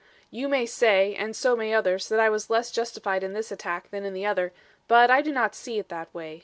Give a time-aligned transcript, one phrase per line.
[0.31, 3.91] "You may say and so may others that I was less justified in this attack
[3.91, 4.51] than in the other;
[4.87, 6.39] but I do not see it that way.